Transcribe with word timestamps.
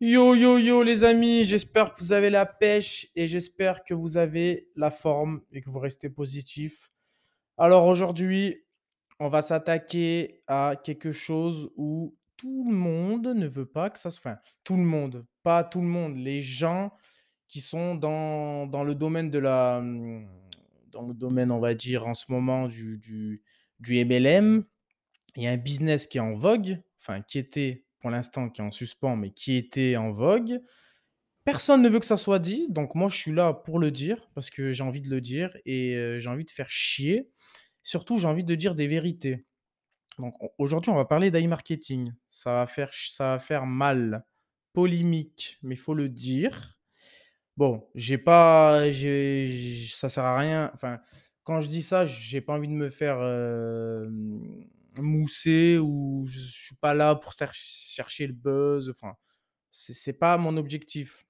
Yo 0.00 0.36
yo 0.36 0.58
yo 0.58 0.84
les 0.84 1.02
amis, 1.02 1.42
j'espère 1.42 1.92
que 1.92 2.04
vous 2.04 2.12
avez 2.12 2.30
la 2.30 2.46
pêche 2.46 3.08
et 3.16 3.26
j'espère 3.26 3.82
que 3.82 3.94
vous 3.94 4.16
avez 4.16 4.70
la 4.76 4.90
forme 4.90 5.40
et 5.50 5.60
que 5.60 5.68
vous 5.70 5.80
restez 5.80 6.08
positif. 6.08 6.92
Alors 7.56 7.84
aujourd'hui, 7.84 8.62
on 9.18 9.28
va 9.28 9.42
s'attaquer 9.42 10.44
à 10.46 10.76
quelque 10.84 11.10
chose 11.10 11.72
où 11.74 12.16
tout 12.36 12.64
le 12.68 12.76
monde 12.76 13.26
ne 13.26 13.48
veut 13.48 13.66
pas 13.66 13.90
que 13.90 13.98
ça 13.98 14.12
se 14.12 14.18
enfin, 14.18 14.38
tout 14.62 14.76
le 14.76 14.84
monde, 14.84 15.26
pas 15.42 15.64
tout 15.64 15.80
le 15.80 15.88
monde, 15.88 16.16
les 16.16 16.42
gens 16.42 16.92
qui 17.48 17.60
sont 17.60 17.96
dans 17.96 18.68
dans 18.68 18.84
le 18.84 18.94
domaine 18.94 19.30
de 19.30 19.40
la, 19.40 19.82
dans 20.92 21.08
le 21.08 21.12
domaine, 21.12 21.50
on 21.50 21.58
va 21.58 21.74
dire, 21.74 22.06
en 22.06 22.14
ce 22.14 22.26
moment 22.28 22.68
du 22.68 22.98
du 22.98 23.42
du 23.80 24.04
MLM. 24.04 24.64
Il 25.34 25.42
y 25.42 25.48
a 25.48 25.50
un 25.50 25.56
business 25.56 26.06
qui 26.06 26.18
est 26.18 26.20
en 26.20 26.34
vogue, 26.34 26.80
enfin 27.00 27.20
qui 27.22 27.40
était 27.40 27.87
pour 28.00 28.10
l'instant, 28.10 28.48
qui 28.50 28.60
est 28.60 28.64
en 28.64 28.70
suspens, 28.70 29.16
mais 29.16 29.30
qui 29.30 29.56
était 29.56 29.96
en 29.96 30.12
vogue. 30.12 30.60
Personne 31.44 31.82
ne 31.82 31.88
veut 31.88 32.00
que 32.00 32.06
ça 32.06 32.16
soit 32.18 32.38
dit, 32.38 32.66
donc 32.70 32.94
moi 32.94 33.08
je 33.08 33.16
suis 33.16 33.32
là 33.32 33.54
pour 33.54 33.78
le 33.78 33.90
dire, 33.90 34.28
parce 34.34 34.50
que 34.50 34.70
j'ai 34.72 34.84
envie 34.84 35.00
de 35.00 35.10
le 35.10 35.20
dire 35.22 35.56
et 35.64 35.94
heu, 35.96 36.18
j'ai 36.18 36.28
envie 36.30 36.44
de 36.44 36.50
faire 36.50 36.68
chier. 36.70 37.30
Surtout, 37.82 38.18
j'ai 38.18 38.28
envie 38.28 38.44
de 38.44 38.54
dire 38.54 38.74
des 38.74 38.86
vérités. 38.88 39.46
Donc 40.18 40.34
au 40.42 40.50
aujourd'hui, 40.58 40.90
on 40.92 40.96
va 40.96 41.04
parler 41.06 41.30
d'e-marketing. 41.30 42.12
Ça 42.28 42.52
va 42.54 42.66
faire 42.66 42.90
ça 42.94 43.32
va 43.32 43.38
faire 43.40 43.66
mal, 43.66 44.24
polémique, 44.74 45.58
mais 45.62 45.76
faut 45.76 45.94
le 45.94 46.08
dire. 46.08 46.78
Bon, 47.56 47.88
j'ai 47.94 48.18
pas 48.18 48.90
j'ai 48.92 49.86
ça 49.90 50.08
sert 50.08 50.24
à 50.24 50.38
rien 50.38 50.70
enfin, 50.74 51.00
quand 51.44 51.60
je 51.60 51.68
dis 51.68 51.82
ça, 51.82 52.06
j'ai 52.06 52.40
pas 52.40 52.54
envie 52.54 52.68
de 52.68 52.72
me 52.74 52.88
faire, 52.90 53.20
hem, 53.22 54.64
mousser 55.02 55.78
ou 55.78 56.26
je 56.28 56.38
je 56.40 56.64
suis 56.66 56.76
pas 56.76 56.94
là 56.94 57.14
pour 57.16 57.32
chercher 57.52 58.26
le 58.26 58.32
buzz, 58.34 58.90
enfin, 58.90 59.14
c'est 59.72 60.12
pas 60.18 60.38
mon 60.38 60.56
objectif. 60.56 61.26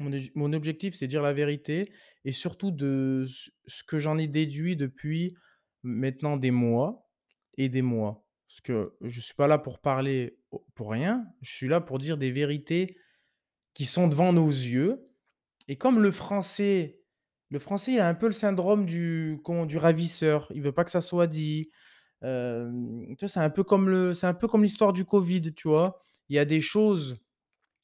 Mon 0.00 0.12
obj 0.12 0.30
mon 0.34 0.52
objectif, 0.52 0.94
c'est 0.94 1.08
dire 1.08 1.22
la 1.22 1.32
vérité 1.32 1.92
et 2.24 2.32
surtout 2.32 2.70
de 2.70 3.26
ce 3.66 3.82
que 3.84 3.98
j'en 3.98 4.18
ai 4.18 4.28
déduit 4.28 4.76
depuis 4.76 5.34
maintenant 5.82 6.36
des 6.36 6.50
mois 6.52 7.10
et 7.56 7.68
des 7.68 7.82
mois. 7.82 8.26
Parce 8.48 8.60
que 8.62 8.96
je 9.02 9.20
suis 9.20 9.34
pas 9.34 9.48
là 9.48 9.58
pour 9.58 9.80
parler 9.80 10.38
pour 10.74 10.90
rien, 10.92 11.26
je 11.42 11.52
suis 11.52 11.68
là 11.68 11.80
pour 11.80 11.98
dire 11.98 12.16
des 12.18 12.30
vérités 12.32 12.96
qui 13.74 13.86
sont 13.86 14.08
devant 14.08 14.32
nos 14.32 14.48
yeux 14.50 15.10
et 15.68 15.76
comme 15.76 16.00
le 16.02 16.10
français 16.12 17.00
le 17.50 17.58
français 17.58 17.98
a 17.98 18.08
un 18.08 18.14
peu 18.14 18.26
le 18.26 18.32
syndrome 18.32 18.86
du 18.86 19.40
comment? 19.44 19.66
Du 19.66 19.78
ravisseur, 19.78 20.50
il 20.54 20.62
veut 20.62 20.72
pas 20.72 20.84
que 20.84 20.90
ça 20.90 21.00
soit 21.00 21.26
dit. 21.26 21.70
C'est 22.22 23.36
un 23.38 23.50
peu 23.50 23.64
comme 23.64 23.88
le 23.88 24.14
c'est 24.14 24.26
un 24.26 24.34
peu 24.34 24.48
comme 24.48 24.62
l'histoire 24.62 24.92
du 24.92 25.04
covid, 25.04 25.54
tu 25.54 25.68
vois? 25.68 26.00
Il 26.28 26.36
y 26.36 26.38
a 26.38 26.44
des 26.44 26.60
choses 26.60 27.18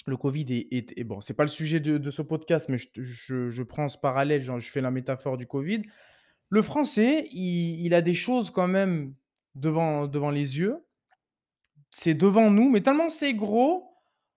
le 0.07 0.17
Covid 0.19 0.47
est 0.51 0.69
est 0.73 0.99
est 0.99 1.05
bon, 1.05 1.21
c'est 1.21 1.35
pas 1.35 1.45
le 1.45 1.49
sujet 1.51 1.81
de 1.81 2.11
ce 2.11 2.23
podcast, 2.23 2.69
mais 2.71 2.79
je 2.79 2.89
je 3.03 3.51
je 3.51 3.63
prends 3.63 3.89
ce 3.89 3.99
parallèle, 3.99 4.43
genre 4.43 4.61
je 4.61 4.71
fais 4.71 4.81
la 4.83 4.91
métaphore 4.91 5.37
du 5.39 5.47
Covid. 5.47 5.83
Le 6.51 6.63
français, 6.63 7.29
il 7.33 7.87
il 7.87 7.95
a 7.95 8.03
des 8.03 8.15
choses 8.15 8.51
quand 8.51 8.69
même 8.69 9.13
devant 9.57 10.07
devant 10.09 10.31
les 10.33 10.59
yeux. 10.59 10.79
C'est 11.91 12.15
devant 12.15 12.51
nous, 12.51 12.71
mais 12.71 12.81
tellement 12.83 13.09
c'est 13.09 13.35
gros, 13.35 13.91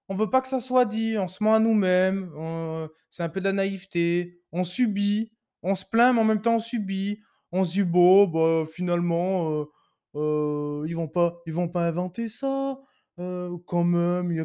on 0.10 0.16
veut 0.16 0.30
pas 0.30 0.42
que 0.42 0.48
ça 0.48 0.60
soit 0.60 0.86
dit, 0.86 1.18
on 1.18 1.28
se 1.28 1.44
ment 1.44 1.56
à 1.56 1.60
nous-mêmes, 1.60 2.32
on 2.38 2.90
c'est 3.10 3.24
un 3.24 3.30
peu 3.30 3.40
de 3.40 3.46
la 3.46 3.54
naïveté, 3.54 4.42
on 4.52 4.64
subit, 4.64 5.32
on 5.64 5.74
se 5.76 5.86
plaint, 5.86 6.14
mais 6.16 6.22
en 6.22 6.26
même 6.26 6.42
temps 6.42 6.56
on 6.58 6.60
subit. 6.60 7.22
On 7.54 7.64
se 7.64 7.72
dit: 7.72 7.84
«Bon, 7.84 8.28
bah, 8.28 8.66
finalement, 8.70 9.50
heu 9.62 9.68
heu, 10.16 10.84
ils 10.88 10.96
vont 10.96 11.08
pas 11.08 11.42
ils 11.48 11.54
vont 11.54 11.68
pas 11.70 11.88
inventer 11.88 12.30
ça, 12.30 12.80
heu, 13.20 13.52
quand 13.68 13.84
même, 13.84 14.32
il 14.32 14.38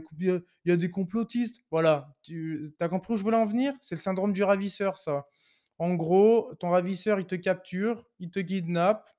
y 0.66 0.72
a 0.72 0.76
des 0.76 0.90
complotistes». 0.90 1.62
Voilà, 1.70 2.14
tu 2.22 2.74
as 2.80 2.88
compris 2.88 3.14
où 3.14 3.16
je 3.16 3.22
voulais 3.22 3.36
en 3.36 3.46
venir? 3.46 3.74
C'est 3.80 3.94
le 3.96 4.00
syndrome 4.00 4.32
du 4.32 4.42
ravisseur 4.44 4.98
ça. 4.98 5.26
En 5.78 5.94
gros, 5.94 6.52
ton 6.60 6.70
ravisseur, 6.70 7.20
il 7.20 7.26
te 7.26 7.34
capture, 7.36 8.06
il 8.20 8.30
te 8.30 8.40
kidnappe 8.40 9.10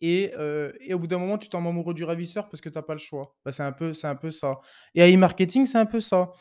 et 0.00 0.32
et 0.80 0.94
au 0.94 0.98
bout 0.98 1.06
d'un 1.08 1.18
moment, 1.18 1.38
tu 1.38 1.48
tombes 1.50 1.66
amoureux 1.68 1.94
du 1.94 2.04
ravisseur 2.04 2.48
parce 2.48 2.60
que 2.62 2.68
tu 2.70 2.78
as 2.78 2.82
pas 2.82 2.94
le 2.94 2.98
choix. 3.00 3.36
Bah, 3.44 3.52
c'est 3.52 3.62
un 3.64 3.72
peu 3.72 3.92
un 4.04 4.16
peu 4.16 4.30
ça 4.32 4.60
et 4.94 5.14
e-marketing, 5.14 5.66
c'est 5.66 5.78
un 5.78 5.86
peu 5.86 6.00
ça. 6.00 6.32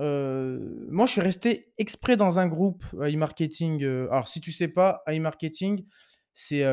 Heu, 0.00 0.86
moi, 0.90 1.06
je 1.06 1.12
suis 1.12 1.20
resté 1.22 1.72
exprès 1.78 2.16
dans 2.16 2.38
un 2.40 2.48
groupe 2.48 2.84
e-marketing, 2.94 3.82
heu, 3.84 4.08
alors 4.12 4.28
si 4.28 4.40
tu 4.40 4.52
sais 4.52 4.68
pas, 4.68 5.02
e-marketing, 5.08 5.86
c'est, 6.34 6.64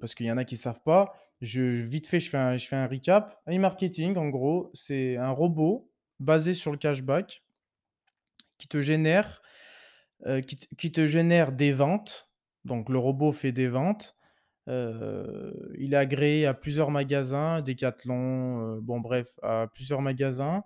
parce 0.00 0.14
qu'il 0.14 0.26
y 0.26 0.32
en 0.32 0.36
a 0.38 0.44
qui 0.44 0.56
savent 0.56 0.82
pas, 0.82 1.14
je 1.40 1.60
vite 1.60 2.06
fait, 2.06 2.20
je 2.20 2.30
fais 2.30 2.38
un 2.38 2.56
je 2.56 2.66
fais 2.66 2.76
un 2.76 2.86
recap. 2.86 3.40
E-marketing, 3.48 4.16
en 4.16 4.28
gros, 4.28 4.70
c'est 4.74 5.16
un 5.16 5.30
robot 5.30 5.90
basé 6.20 6.54
sur 6.54 6.72
le 6.72 6.78
cashback 6.78 7.44
qui 8.58 8.68
te 8.68 8.80
génère, 8.80 9.42
qui 10.76 10.92
te 10.92 11.06
génère 11.06 11.52
des 11.52 11.72
ventes. 11.72 12.30
Donc 12.64 12.88
le 12.88 12.98
robot 12.98 13.32
fait 13.32 13.52
des 13.52 13.68
ventes 13.68 14.16
il 14.66 15.90
est 15.92 15.96
agréé 15.96 16.46
à 16.46 16.52
plusieurs 16.54 16.90
magasins, 16.90 17.62
Decathlon, 17.62 18.78
bon 18.82 19.00
bref, 19.00 19.28
à 19.42 19.66
plusieurs 19.72 20.02
magasins 20.02 20.62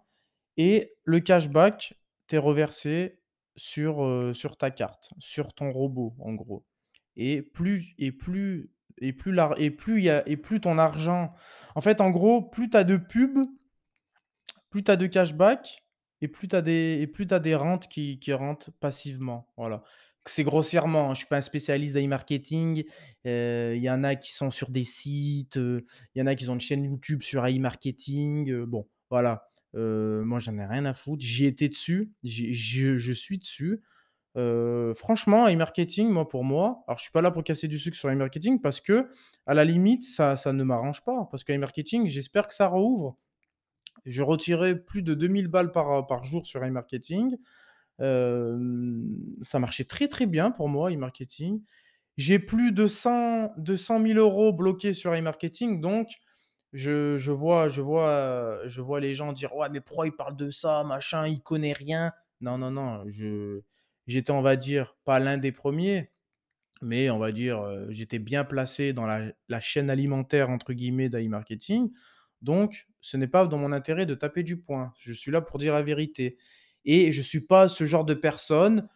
et 0.56 0.94
le 1.04 1.20
cashback 1.20 1.94
t'est 2.26 2.38
reversé 2.38 3.20
sur, 3.56 4.34
sur 4.34 4.56
ta 4.56 4.70
carte, 4.70 5.12
sur 5.18 5.54
ton 5.54 5.70
robot, 5.70 6.14
en 6.18 6.32
gros 6.32 6.64
et 7.16 7.42
plus 7.42 7.94
et 7.98 8.10
plus 8.12 8.70
et 8.98 9.12
plus 9.12 9.32
l'ar 9.32 9.54
et 9.58 9.70
plus 9.70 10.02
y 10.02 10.10
a 10.10 10.22
et 10.28 10.36
plus 10.36 10.60
ton 10.60 10.78
argent 10.78 11.34
en 11.74 11.80
fait, 11.80 12.00
en 12.00 12.10
gros, 12.10 12.42
plus 12.42 12.68
tu 12.70 12.76
as 12.76 12.84
de 12.84 12.96
pubs, 12.96 13.46
plus 14.70 14.82
tu 14.84 14.90
as 14.90 14.96
de 14.96 15.06
cashback 15.06 15.84
et 16.20 16.28
plus 16.28 16.48
tu 16.48 16.56
as 16.56 16.62
des 16.62 16.98
et 17.00 17.06
plus 17.06 17.26
as 17.30 17.38
des 17.40 17.54
rentes 17.54 17.88
qui 17.88 18.18
qui 18.18 18.32
rentrent 18.32 18.70
passivement, 18.80 19.48
voilà. 19.56 19.82
C'est 20.24 20.44
grossièrement, 20.44 21.10
hein, 21.10 21.14
je 21.14 21.18
suis 21.18 21.26
pas 21.26 21.38
un 21.38 21.40
spécialiste 21.40 21.94
d'e-marketing, 21.96 22.84
heu, 23.26 23.74
il 23.76 23.82
y 23.82 23.90
en 23.90 24.04
a 24.04 24.14
qui 24.14 24.32
sont 24.32 24.50
sur 24.52 24.70
des 24.70 24.84
sites, 24.84 25.56
heu, 25.56 25.84
il 26.14 26.20
y 26.20 26.22
en 26.22 26.26
a 26.28 26.36
qui 26.36 26.48
ont 26.48 26.54
une 26.54 26.60
chaîne 26.60 26.84
YouTube 26.84 27.22
sur 27.22 27.44
e-marketing, 27.44 28.48
heu, 28.50 28.66
bon, 28.66 28.88
voilà. 29.10 29.48
Moi, 29.74 30.38
j'en 30.38 30.58
ai 30.58 30.66
rien 30.66 30.84
à 30.84 30.92
foutre. 30.92 31.22
J'y 31.24 31.46
étais 31.46 31.68
dessus, 31.70 32.12
je 32.22 33.12
suis 33.14 33.38
dessus. 33.38 33.80
Franchement, 34.34 35.46
e-marketing, 35.48 36.08
moi, 36.08 36.28
pour 36.28 36.44
moi 36.44 36.84
alors 36.88 36.98
je 36.98 37.04
suis 37.04 37.12
pas 37.12 37.22
là 37.22 37.30
pour 37.30 37.44
casser 37.44 37.68
du 37.68 37.78
sucre 37.78 37.96
sur 37.96 38.08
e-marketing 38.10 38.60
parce 38.60 38.80
que 38.80 39.08
à 39.46 39.54
la 39.54 39.64
limite, 39.64 40.04
ça 40.04 40.36
ça 40.36 40.52
ne 40.52 40.64
m'arrange 40.64 41.04
pas 41.04 41.28
parce 41.30 41.44
que 41.44 41.52
e-marketing, 41.52 42.08
j'espère 42.08 42.48
que 42.48 42.54
ça 42.54 42.66
rouvre 42.68 43.16
je 44.06 44.22
retirais 44.22 44.76
plus 44.76 45.02
de 45.02 45.14
2000 45.14 45.48
balles 45.48 45.72
par, 45.72 46.06
par 46.06 46.24
jour 46.24 46.46
sur 46.46 46.62
e-marketing. 46.64 47.36
Ça 49.42 49.58
marchait 49.58 49.84
très, 49.84 50.08
très 50.08 50.26
bien 50.26 50.50
pour 50.50 50.68
moi, 50.68 50.90
e-marketing. 50.92 51.62
J'ai 52.18 52.38
plus 52.38 52.72
de 52.72 52.86
cent 52.86 53.52
de 53.58 53.76
cent 53.76 53.98
mille 54.00 54.18
euros 54.18 54.52
bloqués 54.52 54.94
sur 54.94 55.14
e-marketing, 55.14 55.80
donc 55.80 56.08
je 56.74 57.16
je 57.18 57.32
vois 57.32 57.68
je 57.68 57.80
vois, 57.82 58.60
je 58.68 58.80
vois 58.82 59.00
les 59.00 59.14
gens 59.14 59.32
dire: 59.32 59.54
«Ouais, 59.56 59.68
mais 59.70 59.80
pourquoi 59.80 60.06
il 60.08 60.12
parle 60.16 60.36
de 60.36 60.50
ça, 60.50 60.84
machin, 60.84 61.26
il 61.28 61.42
connaît 61.42 61.72
rien». 61.74 62.12
Non, 62.40 62.58
non, 62.58 62.70
non, 62.72 63.04
je 63.08 63.62
j'étais, 64.06 64.32
on 64.32 64.42
va 64.42 64.56
dire, 64.56 64.96
pas 65.04 65.18
l'un 65.18 65.38
des 65.38 65.52
premiers, 65.52 66.12
mais 66.80 67.10
on 67.10 67.18
va 67.18 67.32
dire, 67.32 67.64
j'étais 67.90 68.18
bien 68.18 68.44
placé 68.44 68.92
dans 68.92 69.06
la 69.06 69.60
«chaîne 69.60 69.90
alimentaire» 69.90 70.50
entre 70.50 70.72
guillemets 70.72 71.08
d'e-marketing, 71.08 71.90
donc 72.40 72.88
ce 73.00 73.16
n'est 73.16 73.28
pas 73.28 73.46
dans 73.46 73.58
mon 73.58 73.72
intérêt 73.72 74.06
de 74.06 74.14
taper 74.14 74.42
du 74.42 74.60
poing. 74.60 74.92
Je 74.98 75.12
suis 75.12 75.30
là 75.30 75.40
pour 75.40 75.58
dire 75.58 75.74
la 75.74 75.82
vérité 75.82 76.38
et 76.84 77.12
je 77.12 77.22
suis 77.22 77.40
pas 77.40 77.68
ce 77.68 77.84
genre 77.84 78.04
de 78.04 78.14
personne, 78.14 78.88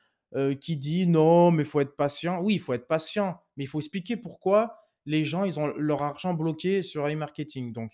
qui 0.60 0.76
dit: 0.76 1.06
«Non, 1.06 1.50
mais 1.50 1.62
il 1.62 1.66
faut 1.66 1.80
être 1.80 1.96
patient». 1.96 2.40
Oui, 2.42 2.54
il 2.54 2.60
faut 2.60 2.74
être 2.74 2.88
patient, 2.88 3.40
mais 3.56 3.64
il 3.64 3.66
faut 3.68 3.78
expliquer 3.78 4.16
pourquoi 4.16 4.76
les 5.06 5.24
gens, 5.24 5.44
ils 5.44 5.60
ont 5.60 5.68
leur 5.76 6.02
argent 6.02 6.34
bloqué 6.34 6.82
sur 6.82 7.06
e-marketing, 7.06 7.72
donc 7.72 7.92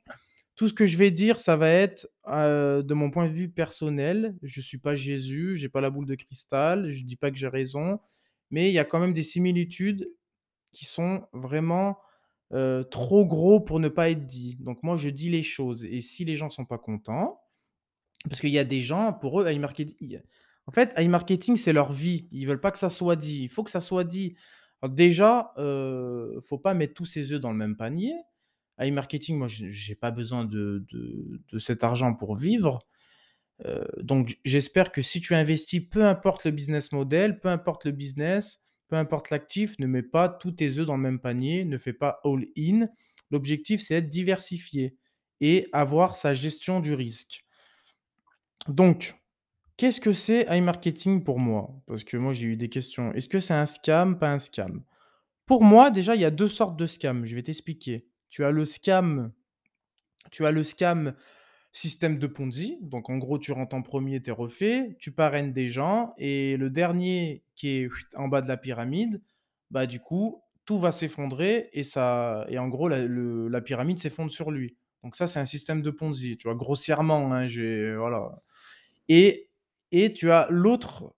tout 0.54 0.68
ce 0.68 0.74
que 0.74 0.86
je 0.86 0.96
vais 0.96 1.10
dire, 1.10 1.40
ça 1.40 1.56
va 1.56 1.70
être, 1.70 2.08
de 2.26 2.94
mon 2.94 3.10
point 3.10 3.26
de 3.26 3.32
vue 3.32 3.48
personnel. 3.48 4.36
Je 4.42 4.60
suis 4.60 4.78
pas 4.78 4.94
Jésus, 4.94 5.54
j'ai 5.54 5.68
pas 5.68 5.80
la 5.80 5.91
boule 5.91 6.06
de 6.06 6.15
cristal, 6.15 6.91
je 6.91 7.04
dis 7.04 7.16
pas 7.16 7.30
que 7.30 7.36
j'ai 7.36 7.48
raison, 7.48 8.00
mais 8.50 8.68
il 8.68 8.72
y 8.74 8.78
a 8.78 8.84
quand 8.84 9.00
même 9.00 9.12
des 9.12 9.22
similitudes 9.22 10.10
qui 10.71 10.84
sont 10.84 11.27
vraiment, 11.32 11.98
trop 12.91 13.24
gros 13.24 13.60
pour 13.60 13.80
ne 13.80 13.88
pas 13.88 14.10
être 14.10 14.27
dit. 14.27 14.56
Donc 14.60 14.82
moi, 14.82 14.97
je 14.97 15.09
dis 15.09 15.30
les 15.30 15.42
choses 15.42 15.84
et 15.84 16.00
si 16.00 16.24
les 16.24 16.36
gens 16.36 16.50
sont 16.50 16.66
pas 16.66 16.78
contents 16.78 17.41
parce 18.28 18.41
qu'il 18.41 18.50
y 18.50 18.59
a 18.59 18.65
des 18.65 18.80
gens, 18.80 19.12
pour 19.12 19.41
eux, 19.41 19.50
iMarketi 19.50 19.97
i 20.00 20.18
en 20.66 20.71
fait, 20.71 20.92
iMarketing, 20.97 21.56
c'est 21.56 21.72
leur 21.72 21.92
vie. 21.92 22.28
Ils 22.30 22.47
veulent 22.47 22.60
pas 22.60 22.71
que 22.71 22.78
ça 22.78 22.88
soit 22.88 23.16
dit. 23.16 23.42
Il 23.42 23.48
faut 23.48 23.65
que 23.65 23.71
ça 23.71 23.80
soit 23.80 24.04
dit. 24.04 24.36
Alors 24.80 24.94
déjà, 24.94 25.53
heu, 25.59 26.41
faut 26.48 26.59
pas 26.59 26.74
mettre 26.74 26.94
tous 26.94 27.04
ses 27.04 27.32
œufs 27.32 27.41
dans 27.41 27.50
le 27.50 27.56
même 27.56 27.77
panier. 27.77 28.15
iMarketing, 28.80 29.39
moi, 29.39 29.48
j'ai 29.48 29.95
pas 29.95 30.10
besoin 30.10 30.45
de 30.45 30.84
de 30.91 31.42
de 31.53 31.59
cet 31.59 31.84
argent 31.84 32.15
pour 32.15 32.36
vivre. 32.36 32.80
Heu, 33.66 33.86
donc 34.03 34.39
j'espère 34.45 34.92
que 34.92 35.03
si 35.03 35.21
tu 35.21 35.34
investis, 35.34 35.80
peu 35.80 36.04
importe 36.07 36.45
le 36.45 36.51
business 36.51 36.92
model, 36.92 37.41
peu 37.41 37.48
importe 37.48 37.84
le 37.84 37.92
business, 37.92 38.60
peu 38.89 38.97
importe 38.97 39.30
l'actif, 39.30 39.78
ne 39.78 39.86
mets 39.86 40.03
pas 40.03 40.28
tous 40.28 40.53
tes 40.53 40.78
œufs 40.78 40.86
dans 40.86 40.97
le 40.97 41.03
même 41.03 41.21
panier, 41.21 41.65
ne 41.65 41.78
fais 41.78 41.92
pas 41.92 42.21
all 42.24 42.47
in. 42.59 42.89
L'objectif, 43.30 43.80
c'est 43.80 43.95
être 43.97 44.10
diversifié 44.10 44.97
et 45.41 45.68
avoir 45.72 46.16
sa 46.16 46.34
gestion 46.34 46.80
du 46.80 46.95
risque. 46.95 47.45
Donc, 48.68 49.15
qu'est-ce 49.78 50.01
que 50.01 50.13
c'est 50.13 50.47
iMarketing 50.51 51.25
pour 51.25 51.39
moi? 51.41 51.71
Parce 51.86 52.04
que 52.04 52.16
moi, 52.16 52.33
j'ai 52.34 52.48
eu 52.48 52.57
des 52.57 52.68
questions. 52.71 53.13
Est-ce 53.15 53.28
que 53.28 53.39
c'est 53.41 53.54
un 53.54 53.66
scam, 53.66 54.18
pas 54.18 54.33
un 54.33 54.39
scam? 54.39 54.84
Pour 55.47 55.65
moi, 55.65 55.91
déjà, 55.91 56.16
il 56.16 56.22
y 56.22 56.27
a 56.27 56.30
2 56.33 56.48
sortes 56.48 56.78
de 56.78 56.86
scams, 56.86 57.27
je 57.27 57.36
vais 57.36 57.42
t'expliquer. 57.42 58.09
Tu 58.32 58.44
as 58.44 58.50
le 58.50 58.64
scam 58.64 59.30
tu 60.30 60.46
as 60.46 60.50
le 60.52 60.62
scam 60.62 61.14
système 61.72 62.18
de 62.18 62.26
Ponzi, 62.26 62.78
donc 62.80 63.10
en 63.10 63.18
gros, 63.18 63.38
tu 63.38 63.52
rentres 63.52 63.76
en 63.76 63.82
premier, 63.82 64.22
tu 64.22 64.30
es 64.30 64.32
refait, 64.32 64.96
tu 64.98 65.12
parraines 65.12 65.52
des 65.52 65.68
gens 65.68 66.14
et 66.18 66.56
le 66.56 66.70
dernier 66.70 67.44
qui 67.54 67.68
est 67.68 67.90
en 68.14 68.28
bas 68.28 68.40
de 68.40 68.48
la 68.48 68.56
pyramide, 68.56 69.22
bah, 69.70 69.86
du 69.86 70.00
coup, 70.00 70.42
tout 70.64 70.78
va 70.78 70.92
s'effondrer 70.92 71.68
et 71.74 71.82
ça 71.82 72.46
et 72.48 72.58
en 72.58 72.68
gros, 72.68 72.88
la 72.88 73.60
pyramide 73.60 73.98
s'effondre 73.98 74.32
sur 74.32 74.50
lui. 74.50 74.76
Donc 75.02 75.16
ça, 75.16 75.26
c'est 75.26 75.40
un 75.40 75.44
système 75.44 75.82
de 75.82 75.90
Ponzi, 75.90 76.36
tu 76.38 76.48
vois? 76.48 76.54
Grossièrement, 76.56 77.32
hein, 77.32 77.48
j'ai 77.48 77.94
et 79.08 79.50
et 79.90 80.12
tu 80.12 80.30
as 80.30 80.46
l'autre 80.50 81.14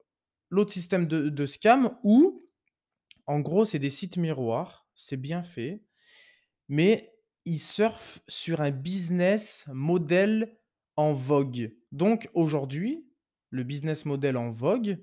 l'autre 0.51 0.73
système 0.73 1.07
de 1.07 1.29
de 1.29 1.47
scam 1.47 1.97
où, 2.03 2.45
en 3.27 3.41
gros, 3.41 3.65
c'est 3.65 3.79
des 3.79 3.91
sites 3.91 4.17
miroirs, 4.17 4.87
c'est 4.95 5.17
bien 5.17 5.43
fait, 5.43 5.83
mais 6.69 7.13
ils 7.45 7.61
surfent 7.61 8.21
sur 8.29 8.61
un 8.61 8.71
business 8.71 9.67
model 9.73 10.59
en 10.97 11.13
vogue. 11.13 11.75
Donc 11.93 12.31
aujourd'hui, 12.35 13.07
le 13.51 13.63
business 13.63 14.05
model 14.05 14.37
en 14.37 14.51
vogue, 14.51 14.99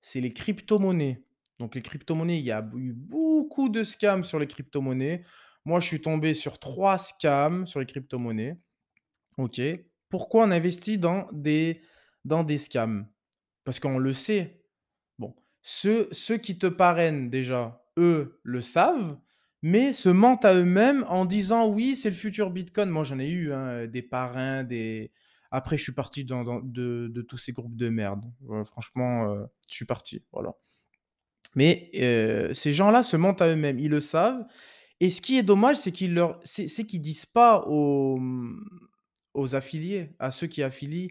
c'est 0.00 0.20
les 0.20 0.32
cryptomonnaies. 0.32 1.24
Donc 1.58 1.74
les 1.74 1.82
cryptomonnaies, 1.82 2.38
il 2.38 2.44
y 2.44 2.52
a 2.52 2.68
eu 2.74 2.92
beaucoup 2.92 3.68
de 3.68 3.84
scams 3.84 4.24
sur 4.24 4.38
les 4.38 4.46
cryptomonnaies. 4.46 5.24
Moi, 5.64 5.80
je 5.80 5.86
suis 5.86 6.00
tombé 6.00 6.32
sur 6.32 6.58
3 6.58 6.96
scams 6.96 7.66
sur 7.66 7.80
les 7.80 7.86
cryptomonnaies. 7.86 8.58
OK. 9.36 9.60
Pourquoi 10.08 10.44
on 10.44 10.50
investit 10.50 10.98
dans 10.98 11.28
des 11.32 11.82
dans 12.24 12.44
des 12.44 12.58
scams? 12.58 13.06
Parce 13.64 13.78
qu'on 13.78 13.98
le 13.98 14.12
sait. 14.12 14.64
Bon, 15.18 15.34
ceux 15.62 16.08
ceux 16.12 16.38
qui 16.38 16.58
te 16.58 16.66
parrainent 16.66 17.28
déjà, 17.30 17.84
eux, 17.98 18.40
le 18.42 18.60
savent, 18.60 19.18
mais 19.62 19.92
se 19.92 20.08
mentent 20.08 20.44
à 20.44 20.54
eux-mêmes 20.54 21.04
en 21.08 21.24
disant: 21.24 21.68
«Oui, 21.68 21.94
c'est 21.96 22.10
le 22.10 22.16
futur 22.16 22.50
bitcoin». 22.50 22.88
Moi, 22.90 23.04
j'en 23.04 23.18
ai 23.18 23.28
eu, 23.28 23.52
hein, 23.52 23.86
des 23.86 24.02
parrains, 24.02 24.64
des 24.64 25.12
après 25.52 25.76
je 25.76 25.82
suis 25.82 25.92
parti 25.92 26.24
de 26.24 27.22
tous 27.28 27.36
ces 27.38 27.52
groupes 27.52 27.76
de 27.76 27.88
merde. 27.88 28.24
Franchement, 28.64 29.34
heu, 29.34 29.46
je 29.68 29.74
suis 29.74 29.84
parti, 29.86 30.22
voilà. 30.32 30.54
Mais 31.56 31.90
heu, 31.94 32.54
ces 32.54 32.72
gens-là 32.72 33.02
se 33.02 33.16
mentent 33.16 33.42
à 33.42 33.48
eux-mêmes, 33.48 33.78
ils 33.78 33.90
le 33.90 34.00
savent 34.00 34.44
et 35.00 35.10
ce 35.10 35.20
qui 35.22 35.38
est 35.38 35.42
dommage, 35.42 35.76
c'est 35.78 35.92
qu'ils 35.92 36.14
leur 36.14 36.40
disent 37.00 37.26
pas 37.26 37.64
aux, 37.68 38.20
aux 39.34 39.54
affiliés, 39.54 40.10
à 40.18 40.30
ceux 40.30 40.46
qui 40.46 40.62
affilient, 40.62 41.10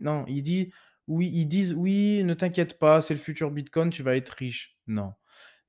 non, 0.00 0.24
ils 0.28 0.42
disent 0.42 0.68
oui, 1.06 1.30
ils 1.34 1.46
disent: 1.46 1.74
«Oui, 1.74 2.24
ne 2.24 2.32
t'inquiète 2.32 2.78
pas, 2.78 3.02
c'est 3.02 3.12
le 3.12 3.20
futur 3.20 3.50
bitcoin, 3.50 3.90
tu 3.90 4.02
vas 4.02 4.16
être 4.16 4.30
riche». 4.30 4.78
Non. 4.86 5.12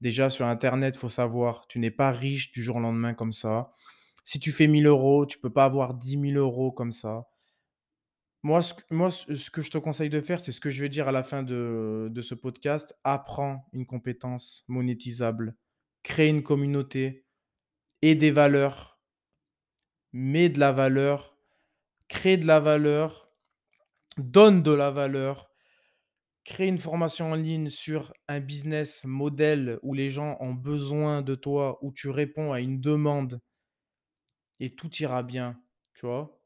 Déjà 0.02 0.30
sur 0.30 0.46
internet, 0.46 0.98
faut 0.98 1.10
savoir, 1.10 1.68
tu 1.68 1.80
n'es 1.80 1.92
pas 1.92 2.12
riche 2.12 2.52
du 2.52 2.62
jour 2.62 2.78
au 2.78 2.80
lendemain 2.80 3.14
comme 3.14 3.34
ça. 3.34 3.72
Si 4.24 4.40
tu 4.40 4.52
fais 4.52 4.68
1 4.68 4.84
000 4.84 5.24
€, 5.24 5.28
tu 5.28 5.40
peux 5.40 5.52
pas 5.52 5.66
avoir 5.66 5.94
10 5.94 6.20
000 6.20 6.72
€ 6.72 6.74
comme 6.74 6.92
ça. 6.92 7.28
Moi, 8.44 8.62
ce 8.62 8.74
moi, 8.92 9.10
ce 9.10 9.50
que 9.50 9.62
je 9.62 9.72
te 9.72 9.78
conseille 9.80 10.10
de 10.10 10.22
faire, 10.22 10.40
c'est 10.40 10.52
ce 10.52 10.60
que 10.60 10.70
je 10.70 10.82
vais 10.82 10.90
dire 10.90 11.08
à 11.08 11.12
la 11.12 11.24
fin 11.24 11.44
de 11.44 12.10
de 12.12 12.22
ce 12.22 12.36
podcast: 12.36 12.96
apprends 13.04 13.66
une 13.74 13.86
compétence 13.88 14.66
monétisable, 14.68 15.56
crée 16.04 16.28
une 16.28 16.44
communauté, 16.44 17.26
et 18.04 18.14
des 18.16 18.32
valeurs, 18.32 19.00
mets 20.14 20.50
de 20.50 20.60
la 20.60 20.72
valeur, 20.72 21.38
crée 22.08 22.38
de 22.38 22.46
la 22.46 22.60
valeur, 22.60 23.32
donne 24.18 24.62
de 24.62 24.72
la 24.72 24.92
valeur, 24.92 25.50
crée 26.46 26.68
une 26.68 26.78
formation 26.78 27.32
en 27.32 27.36
ligne 27.36 27.70
sur 27.70 28.14
un 28.30 28.40
business 28.40 29.04
model 29.06 29.80
où 29.84 29.94
les 29.94 30.10
gens 30.10 30.38
ont 30.40 30.54
besoin 30.54 31.22
de 31.22 31.36
toi, 31.36 31.78
où 31.84 31.92
tu 31.92 32.10
réponds 32.10 32.54
à 32.54 32.62
une 32.62 32.80
demande 32.80 33.42
et 34.60 34.70
tout 34.76 34.94
ira 34.98 35.24
bien, 35.24 35.62
tu 35.94 36.06
vois? 36.06 36.42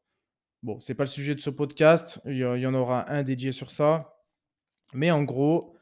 Bon, 0.63 0.79
c'est 0.79 0.95
pas 0.95 1.03
le 1.03 1.09
sujet 1.09 1.35
de 1.35 1.41
ce 1.41 1.49
podcast, 1.51 2.21
il 2.25 2.37
y 2.37 2.67
en 2.67 2.73
aura 2.73 3.11
un 3.11 3.23
dédié 3.23 3.51
sur 3.51 3.71
ça, 3.71 4.25
mais 4.93 5.11
en 5.11 5.23
gros, 5.23 5.77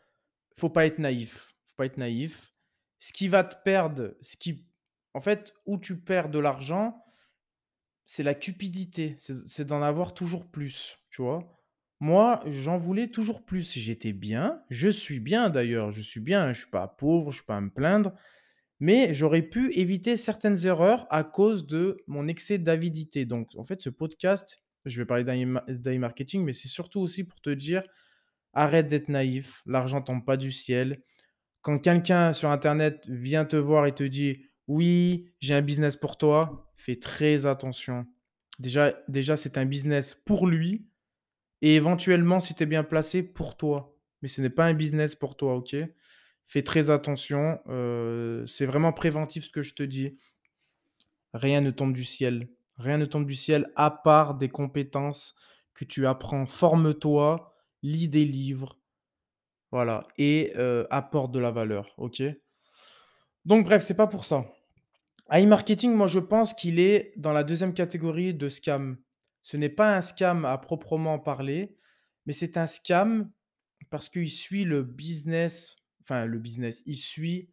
faut 0.58 0.70
pas 0.70 0.86
être 0.88 1.00
naïf, 1.00 1.56
faut 1.68 1.76
pas 1.78 1.86
être 1.86 1.98
naïf. 1.98 2.54
Ce 3.00 3.14
qui 3.14 3.28
va 3.28 3.44
te 3.44 3.56
perdre, 3.64 4.16
ce 4.22 4.38
qui 4.38 4.68
en 5.14 5.22
fait, 5.22 5.54
où 5.66 5.80
tu 5.80 6.00
perds 6.02 6.30
de 6.30 6.40
l'argent, 6.40 7.04
c'est 8.06 8.24
la 8.24 8.34
cupidité, 8.34 9.16
c'est 9.20 9.66
d'en 9.66 9.84
avoir 9.84 10.14
toujours 10.16 10.50
plus, 10.50 10.98
tu 11.12 11.22
vois? 11.22 11.57
Moi, 12.00 12.40
j'en 12.46 12.78
voulais 12.78 13.08
toujours 13.08 13.44
plus. 13.44 13.74
J'étais 13.74 14.14
bien, 14.14 14.62
je 14.70 14.88
suis 14.90 15.20
bien 15.20 15.50
d'ailleurs, 15.50 15.92
je 15.92 16.02
suis 16.02 16.20
bien, 16.20 16.54
je 16.54 16.60
suis 16.60 16.70
pas 16.70 16.88
pauvre, 16.88 17.32
je 17.32 17.38
suis 17.38 17.46
pas 17.46 17.58
à 17.58 17.62
me 17.62 17.72
plaindre, 17.72 18.14
mais 18.80 19.14
j'aurais 19.14 19.42
pu 19.44 19.74
éviter 19.74 20.16
certaines 20.18 20.66
erreurs 20.68 21.08
à 21.12 21.24
cause 21.24 21.68
de 21.68 21.98
mon 22.08 22.28
excès 22.28 22.60
d'avidité. 22.60 23.26
Donc 23.26 23.50
en 23.58 23.66
fait, 23.66 23.82
ce 23.82 23.90
podcast, 23.90 24.60
je 24.86 25.02
vais 25.02 25.06
parler 25.06 25.24
d'e 25.24 25.74
d'e-marketing, 25.74 26.44
mais 26.44 26.54
c'est 26.54 26.68
surtout 26.70 27.02
aussi 27.02 27.24
pour 27.26 27.42
te 27.42 27.50
dire: 27.50 27.84
«Arrête 28.54 28.88
d'être 28.90 29.10
naïf, 29.10 29.64
l'argent 29.66 30.02
tombe 30.02 30.26
pas 30.26 30.38
du 30.38 30.52
ciel». 30.52 31.02
Quand 31.62 31.80
quelqu'un 31.80 32.34
sur 32.34 32.50
internet 32.52 33.04
vient 33.08 33.46
te 33.46 33.58
voir 33.58 33.88
et 33.88 33.96
te 33.96 34.04
dit: 34.04 34.46
«Oui, 34.68 35.30
j'ai 35.42 35.56
un 35.56 35.62
business 35.62 35.96
pour 35.98 36.18
toi», 36.18 36.72
fais 36.78 36.98
très 36.98 37.46
attention. 37.48 38.06
Déjà 38.60 38.96
déjà, 39.08 39.36
c'est 39.38 39.58
un 39.58 39.66
business 39.66 40.16
pour 40.26 40.48
lui 40.48 40.88
et 41.62 41.76
éventuellement, 41.76 42.40
si 42.40 42.56
tu 42.56 42.64
es 42.64 42.66
bien 42.66 42.84
placé, 42.84 43.24
pour 43.24 43.58
toi. 43.58 43.96
Mais 44.22 44.28
ce 44.28 44.42
n'est 44.42 44.50
pas 44.50 44.66
un 44.66 44.74
business 44.74 45.16
pour 45.16 45.38
toi, 45.38 45.56
OK? 45.56 45.76
Fais 46.48 46.64
très 46.64 46.90
attention, 46.90 47.60
heu, 47.70 48.46
c'est 48.48 48.66
vraiment 48.66 48.94
préventif 48.94 49.46
ce 49.46 49.50
que 49.50 49.62
je 49.62 49.74
te 49.76 49.84
dis. 49.84 50.18
Rien 51.34 51.62
ne 51.62 51.72
tombe 51.72 51.94
du 51.94 52.04
ciel. 52.04 52.50
Rien 52.78 52.98
ne 52.98 53.06
tombe 53.06 53.26
du 53.26 53.36
ciel 53.36 53.72
à 53.78 53.90
part 53.92 54.36
des 54.36 54.50
compétences 54.50 55.36
que 55.74 55.86
tu 55.86 56.06
apprends. 56.06 56.46
Forme-toi, 56.46 57.56
lis 57.82 58.10
des 58.10 58.26
livres, 58.26 58.78
voilà 59.72 60.08
et 60.18 60.54
heu, 60.58 60.88
apporte 60.92 61.32
de 61.34 61.40
la 61.40 61.52
valeur, 61.52 61.94
OK? 61.98 62.24
Donc 63.46 63.66
bref, 63.66 63.84
c'est 63.84 63.96
pas 63.96 64.08
pour 64.08 64.26
ça. 64.26 64.46
iMarketing, 65.32 65.94
moi, 65.94 66.08
je 66.08 66.20
pense 66.20 66.54
qu'il 66.54 66.80
est 66.80 67.14
dans 67.18 67.34
la 67.34 67.44
deuxième 67.44 67.74
catégorie 67.74 68.34
de 68.34 68.50
scam. 68.50 68.98
Ce 69.48 69.56
n'est 69.56 69.70
pas 69.70 69.96
un 69.96 70.02
scam 70.02 70.44
à 70.44 70.58
proprement 70.58 71.20
parler, 71.20 71.78
mais 72.26 72.34
c'est 72.34 72.58
un 72.58 72.68
scam 72.68 73.32
parce 73.90 74.10
qu'il 74.10 74.30
suit 74.30 74.66
le 74.66 74.84
business, 74.84 75.78
enfin 76.02 76.26
le 76.26 76.38
business, 76.38 76.84
il 76.86 76.98
suit 76.98 77.50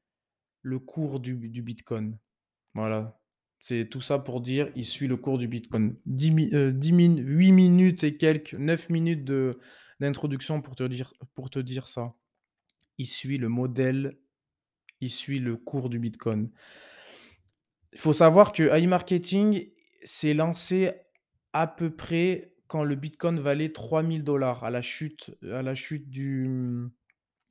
le 0.62 0.80
cours 0.80 1.20
du 1.20 1.36
du 1.36 1.62
bitcoin. 1.62 2.18
Voilà. 2.74 3.20
C'est 3.60 3.88
tout 3.88 4.00
ça 4.00 4.18
pour 4.18 4.40
dire, 4.40 4.72
il 4.74 4.84
suit 4.84 5.06
le 5.06 5.16
cours 5.16 5.38
du 5.38 5.46
bitcoin. 5.46 5.96
10 6.06 6.32
mi 6.32 6.50
heu, 6.52 6.72
10 6.72 6.92
min 6.94 7.16
8 7.16 7.52
minutes 7.52 8.02
et 8.02 8.16
quelques, 8.16 8.54
9 8.54 8.90
minutes 8.90 9.24
d'introduction 10.00 10.62
pour 10.62 10.74
te 10.74 10.82
dire 10.82 11.14
pour 11.36 11.48
te 11.48 11.60
dire 11.60 11.86
ça. 11.86 12.12
Il 12.98 13.06
suit 13.06 13.38
le 13.38 13.48
modèle, 13.48 14.18
il 15.00 15.10
suit 15.10 15.38
le 15.38 15.56
cours 15.56 15.90
du 15.90 16.00
bitcoin. 16.00 16.50
Il 17.92 18.00
faut 18.00 18.12
savoir 18.12 18.50
que 18.50 18.76
iMarketing 18.76 19.70
s'est 20.02 20.34
lancé 20.34 21.03
à 21.54 21.66
peu 21.68 21.90
près 21.96 22.54
quand 22.68 22.84
le 22.84 22.96
bitcoin 22.96 23.40
valait 23.40 23.72
3 23.72 24.02
000 24.04 24.42
à 24.42 24.70
la 24.70 24.82
chute 24.82 25.30
à 25.44 25.62
la 25.62 25.74
chute 25.74 26.10
du, 26.10 26.48
mmh, 26.48 26.90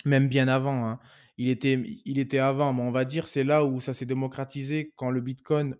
même 0.06 0.28
bien 0.30 0.48
avant, 0.50 0.86
hein. 0.88 1.00
Il 1.38 1.50
était 1.50 1.82
il 2.06 2.20
était 2.20 2.40
avant, 2.40 2.74
mais 2.74 2.84
on 2.84 2.92
va 2.92 3.06
dire 3.06 3.28
c'est 3.28 3.44
là 3.44 3.66
où 3.66 3.80
ça 3.82 3.94
s'est 3.96 4.06
démocratisé 4.06 4.94
quand 4.98 5.12
le 5.12 5.22
bitcoin 5.22 5.78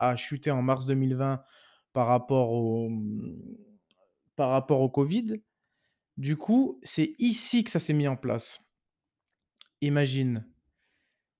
a 0.00 0.16
chuté 0.16 0.50
en 0.50 0.62
mars 0.62 0.86
2020 0.86 1.42
par 1.92 2.08
rapport 2.08 2.50
au, 2.52 2.90
mmh, 2.90 3.36
par 4.36 4.50
rapport 4.50 4.80
au 4.80 4.90
covid. 4.90 5.42
Du 6.18 6.36
coup, 6.36 6.80
c'est 6.82 7.14
ici 7.18 7.64
que 7.64 7.70
ça 7.70 7.80
s'est 7.80 7.94
mis 7.94 8.08
en 8.08 8.16
place. 8.16 8.60
Imagine, 9.80 10.46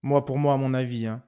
moi 0.03 0.25
pour 0.25 0.39
moi, 0.39 0.55
à 0.55 0.57
mon 0.59 0.75
avis, 0.75 1.07
hein, 1.07 1.25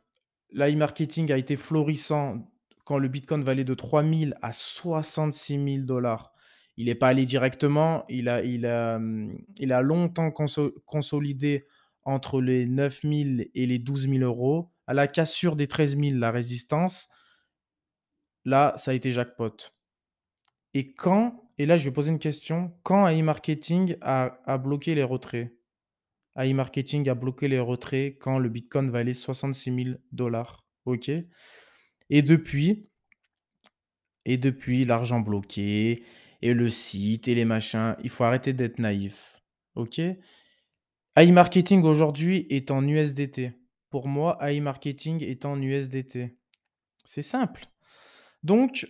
l'e-marketing 0.53 1.33
a 1.33 1.39
été 1.39 1.57
florissant 1.57 2.51
quand 2.89 2.97
le 2.97 3.09
bitcoin 3.09 3.43
valait 3.43 3.65
de 3.65 3.75
3 3.75 4.03
000 4.03 4.31
à 4.41 4.55
66 4.55 5.85
000 5.87 6.01
Il 6.79 6.87
n'est 6.87 6.95
pas 6.95 7.09
allé 7.09 7.27
directement, 7.27 8.07
il 8.09 8.31
a 8.31 8.43
il 8.43 8.65
a, 8.65 8.95
a 8.95 9.83
longtemps 9.83 10.31
conso 10.31 10.73
consolidé 10.87 11.67
entre 12.05 12.41
les 12.41 12.65
9 12.65 13.03
000 13.03 13.15
et 13.55 13.67
les 13.67 13.79
12 13.79 14.09
000 14.09 14.35
€. 14.35 14.71
À 14.87 14.95
la 14.95 15.07
cassure 15.07 15.55
des 15.55 15.67
13 15.67 15.99
000, 15.99 16.19
la 16.19 16.31
résistance, 16.31 17.11
là, 18.47 18.73
ça 18.79 18.93
a 18.93 18.95
été 18.95 19.11
jackpot. 19.11 19.53
Et 20.73 20.95
quand 20.95 21.45
et 21.59 21.67
là, 21.67 21.77
je 21.77 21.85
vais 21.85 21.93
poser 21.93 22.11
une 22.11 22.19
question, 22.19 22.73
quand 22.85 23.07
iMarketing 23.07 23.99
a 24.01 24.41
a 24.47 24.57
bloqué 24.57 24.95
les 24.95 25.05
retraits? 25.05 25.53
iMarketing 26.39 27.07
a 27.11 27.15
bloqué 27.15 27.49
les 27.49 27.61
retraits 27.61 28.17
quand 28.19 28.39
le 28.39 28.49
bitcoin 28.49 28.89
valait 28.89 29.13
66 29.13 29.75
000 29.75 30.31
OK? 30.87 31.11
Et 32.11 32.23
depuis 32.23 32.91
et 34.29 34.37
depuis, 34.37 34.85
l'argent 34.85 35.21
bloqué 35.21 36.05
et 36.43 36.53
le 36.53 36.69
site 36.69 37.29
et 37.29 37.35
les 37.35 37.47
machins. 37.47 37.97
Il 38.03 38.11
faut 38.11 38.25
arrêter 38.25 38.53
d'être 38.53 38.79
naïf, 38.79 39.41
OK? 39.75 39.99
AI 39.99 41.33
marketing 41.33 41.83
aujourd'hui 41.83 42.47
est 42.51 42.71
en 42.71 42.87
USDT. 42.87 43.53
Pour 43.89 44.07
moi, 44.07 44.37
AI 44.43 44.61
marketing 44.61 45.25
est 45.25 45.47
en 45.47 45.61
USDT. 45.61 46.37
C'est 47.07 47.23
simple. 47.23 47.65
Donc 48.43 48.87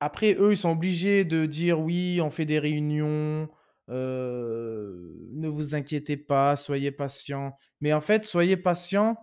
après 0.00 0.34
eux, 0.34 0.52
ils 0.52 0.56
sont 0.56 0.70
obligés 0.70 1.26
de 1.26 1.44
dire: 1.44 1.78
«Oui, 1.78 2.20
on 2.22 2.30
fait 2.30 2.46
des 2.46 2.58
réunions, 2.58 3.50
heu, 3.90 5.28
ne 5.32 5.48
vous 5.48 5.74
inquiétez 5.74 6.16
pas, 6.16 6.56
soyez 6.56 6.92
patients». 6.92 7.52
Mais 7.82 7.92
en 7.92 8.00
fait, 8.00 8.24
soyez 8.24 8.56
patients, 8.56 9.16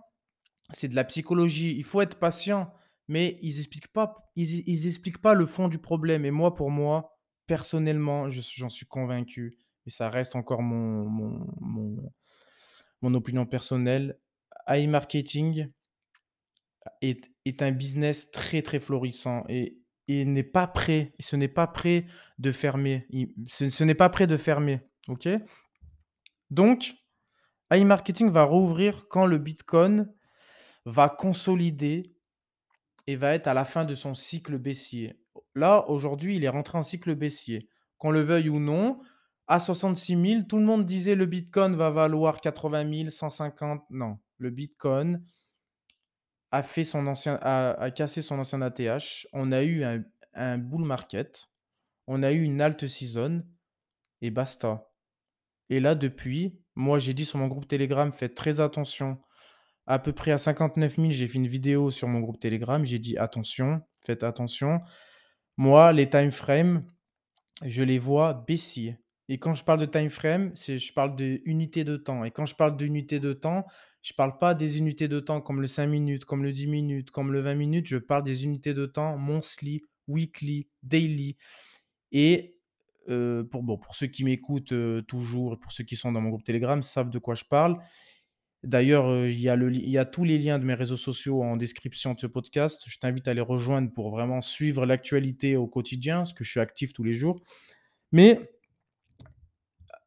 c'est 0.70 0.88
de 0.88 0.94
la 0.94 1.04
psychologie. 1.04 1.74
Il 1.76 1.84
faut 1.84 2.00
être 2.00 2.20
patient, 2.20 2.72
mais 3.08 3.38
ils 3.42 3.58
expliquent 3.58 3.92
pas 3.92 4.30
ils 4.36 4.68
ils 4.68 4.86
expliquent 4.86 5.20
pas 5.20 5.34
le 5.34 5.46
fond 5.46 5.68
du 5.68 5.78
problème 5.78 6.24
et 6.24 6.30
moi, 6.30 6.54
pour 6.54 6.70
moi, 6.70 7.16
personnellement, 7.46 8.28
j'en 8.30 8.68
suis 8.70 8.86
convaincu 8.86 9.58
et 9.86 9.90
ça 9.90 10.08
reste 10.10 10.36
encore 10.36 10.62
mon 10.62 11.08
mon 11.08 12.12
mon 13.02 13.14
opinion 13.14 13.46
personnelle. 13.46 14.18
AI 14.66 14.86
marketing 14.86 15.68
est 17.02 17.30
est 17.44 17.62
un 17.62 17.72
business 17.72 18.30
très, 18.30 18.62
très 18.62 18.80
florissant 18.80 19.44
et 19.48 19.78
et 20.08 20.24
n'est 20.24 20.42
pas 20.42 20.66
prêt 20.66 21.14
ce 21.20 21.36
n'est 21.36 21.48
pas 21.48 21.66
prêt 21.66 22.06
de 22.38 22.52
fermer. 22.52 23.06
Ce 23.46 23.84
n'est 23.84 23.94
pas 23.94 24.08
prêt 24.10 24.26
de 24.26 24.36
fermer, 24.36 24.80
OK? 25.08 25.28
Donc 26.50 26.94
AI 27.70 27.84
marketing 27.84 28.30
va 28.30 28.44
rouvrir 28.44 29.08
quand 29.08 29.26
le 29.26 29.38
bitcoin 29.38 30.12
va 30.84 31.08
consolider 31.08 32.13
et 33.06 33.16
va 33.16 33.34
être 33.34 33.46
à 33.46 33.54
la 33.54 33.64
fin 33.64 33.84
de 33.84 33.94
son 33.94 34.14
cycle 34.14 34.58
baissier. 34.58 35.18
Là, 35.54 35.88
aujourd'hui, 35.88 36.36
il 36.36 36.44
est 36.44 36.48
rentré 36.48 36.78
en 36.78 36.82
cycle 36.82 37.14
baissier. 37.14 37.68
Qu'on 37.98 38.10
le 38.10 38.22
veuille 38.22 38.48
ou 38.48 38.58
non, 38.58 39.00
à 39.46 39.58
66 39.58 40.20
000, 40.20 40.42
tout 40.44 40.58
le 40.58 40.64
monde 40.64 40.84
disait: 40.86 41.14
«Le 41.14 41.26
bitcoin 41.26 41.76
va 41.76 41.90
valoir 41.90 42.40
80 42.40 42.92
000, 42.92 43.08
150». 43.10 43.82
Non, 43.90 44.18
le 44.38 44.50
bitcoin 44.50 45.24
a 46.50 46.62
fait 46.62 46.84
son 46.84 47.06
ancien 47.06 47.34
a 47.42 47.90
cassé 47.90 48.22
son 48.22 48.38
ancien 48.38 48.62
ATH. 48.62 49.26
On 49.32 49.50
a 49.52 49.62
eu 49.62 49.82
un 49.82 50.02
un 50.34 50.58
bull 50.58 50.84
market, 50.84 51.48
on 52.06 52.22
a 52.22 52.32
eu 52.32 52.42
une 52.42 52.60
alt 52.60 52.86
season 52.86 53.44
et 54.20 54.30
basta. 54.30 54.90
Et 55.70 55.80
là, 55.80 55.94
depuis, 55.94 56.58
moi, 56.74 56.98
j'ai 56.98 57.14
dit 57.14 57.24
sur 57.24 57.38
mon 57.38 57.48
groupe 57.48 57.68
Telegram: 57.68 58.12
«Faites 58.12 58.34
très 58.34 58.60
attention». 58.60 59.18
À 59.86 59.98
peu 59.98 60.12
près 60.12 60.30
à 60.32 60.38
59 60.38 60.98
000, 60.98 61.12
j'ai 61.12 61.28
fait 61.28 61.34
une 61.38 61.46
vidéo 61.46 61.90
sur 61.90 62.08
mon 62.08 62.20
groupe 62.20 62.40
Telegram, 62.40 62.84
j'ai 62.84 62.98
dit: 62.98 63.18
«Attention, 63.18 63.82
faites 64.04 64.22
attention». 64.22 64.80
Moi, 65.56 65.92
les 65.92 66.08
time 66.10 66.32
frames, 66.32 66.84
je 67.64 67.82
les 67.82 67.98
vois 67.98 68.34
baissier 68.48 68.98
et 69.28 69.38
quand 69.38 69.54
je 69.54 69.64
parle 69.64 69.80
de 69.80 69.86
time 69.86 70.10
frame, 70.10 70.52
c'est 70.54 70.78
je 70.78 70.92
parle 70.94 71.16
d'unités 71.16 71.84
de 71.84 71.96
temps 71.96 72.24
et 72.24 72.30
quand 72.32 72.46
je 72.46 72.54
parle 72.56 72.76
d'unités 72.76 73.20
de 73.20 73.32
temps, 73.34 73.64
je 74.02 74.12
parle 74.14 74.38
pas 74.38 74.54
des 74.54 74.78
unités 74.78 75.08
de 75.08 75.20
temps 75.20 75.40
comme 75.40 75.60
le 75.62 75.66
5 75.68 75.86
minutes, 75.88 76.24
comme 76.26 76.42
le 76.44 76.52
10 76.52 76.66
minutes, 76.68 77.10
comme 77.12 77.32
le 77.32 77.40
20 77.40 77.54
minutes, 77.54 77.86
je 77.88 77.98
parle 77.98 78.24
des 78.24 78.44
unités 78.44 78.74
de 78.74 78.86
temps 78.86 79.16
monthly, 79.18 79.82
weekly, 80.08 80.68
daily 80.82 81.36
et 82.12 82.56
heu, 83.08 83.46
pour 83.50 83.62
bon, 83.62 83.76
pour 83.78 83.94
ceux 83.96 84.06
qui 84.06 84.24
m'écoutent, 84.24 84.72
heu, 84.72 85.02
toujours 85.06 85.58
pour 85.58 85.72
ceux 85.72 85.84
qui 85.84 85.96
sont 85.96 86.12
dans 86.12 86.20
mon 86.20 86.30
groupe 86.30 86.44
Telegram 86.44 86.82
savent 86.82 87.10
de 87.10 87.18
quoi 87.18 87.34
je 87.34 87.44
parle. 87.44 87.78
D'ailleurs, 88.64 89.08
heu, 89.08 89.28
il 89.30 89.40
y 89.40 89.98
a 89.98 90.04
tous 90.04 90.24
les 90.24 90.38
liens 90.38 90.58
de 90.58 90.64
mes 90.64 90.74
réseaux 90.74 90.96
sociaux 90.96 91.42
en 91.42 91.56
description 91.56 92.14
de 92.14 92.20
ce 92.20 92.26
podcast. 92.26 92.82
Je 92.86 92.98
t'invite 92.98 93.28
à 93.28 93.34
les 93.34 93.40
rejoindre 93.40 93.92
pour 93.92 94.10
vraiment 94.10 94.40
suivre 94.40 94.86
l'actualité 94.86 95.56
au 95.56 95.66
quotidien, 95.66 96.18
parce 96.18 96.32
que 96.32 96.44
je 96.44 96.50
suis 96.50 96.60
actif 96.60 96.92
tous 96.92 97.04
les 97.04 97.14
jours. 97.14 97.42
Mais 98.12 98.50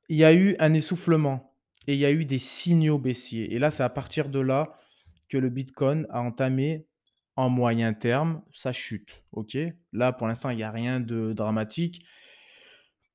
il 0.10 0.18
y 0.18 0.24
a 0.24 0.34
eu 0.34 0.56
un 0.60 0.74
essoufflement 0.74 1.54
et 1.88 1.94
il 1.94 2.00
y 2.00 2.06
a 2.06 2.12
eu 2.12 2.26
des 2.26 2.40
signaux 2.40 2.98
baissiers 2.98 3.54
et 3.54 3.60
là, 3.60 3.72
c'est 3.72 3.84
à 3.84 3.90
partir 3.90 4.30
de 4.30 4.40
là 4.40 4.78
que 5.30 5.38
le 5.38 5.50
bitcoin 5.50 6.08
a 6.10 6.22
entamé 6.22 6.88
en 7.36 7.50
moyen 7.50 7.94
terme 7.94 8.42
sa 8.52 8.72
chute? 8.74 9.24
Là, 9.94 10.12
pour 10.12 10.28
l'instant, 10.28 10.50
il 10.50 10.60
y 10.60 10.64
a 10.64 10.72
rien 10.72 11.00
de 11.00 11.34
dramatique. 11.34 12.04